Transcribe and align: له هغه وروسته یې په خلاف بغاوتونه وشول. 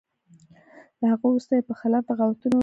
له 0.99 1.05
هغه 1.11 1.25
وروسته 1.27 1.51
یې 1.57 1.61
په 1.69 1.73
خلاف 1.79 2.03
بغاوتونه 2.09 2.55
وشول. 2.55 2.59